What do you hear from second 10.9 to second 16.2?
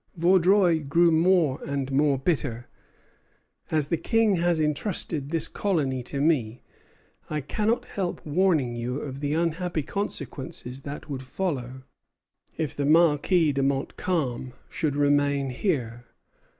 would follow if the Marquis de Montcalm should remain here.